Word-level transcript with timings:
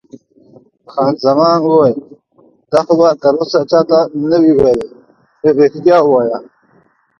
خان 0.91 1.13
زمان 1.25 1.57
وویل: 1.61 1.97
تا 2.71 2.79
خو 2.85 2.93
به 2.99 3.07
تراوسه 3.21 3.59
چا 3.71 3.79
ته 3.89 3.99
نه 4.29 4.37
وي 4.43 4.53
ویلي؟ 4.59 4.87
رښتیا 5.59 5.97
وایه. 6.03 6.37